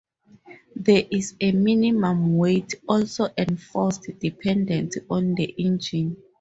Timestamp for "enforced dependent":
3.37-4.97